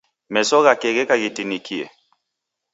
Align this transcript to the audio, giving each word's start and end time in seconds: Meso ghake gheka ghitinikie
Meso 0.33 0.57
ghake 0.65 0.89
gheka 0.95 1.15
ghitinikie 1.21 1.85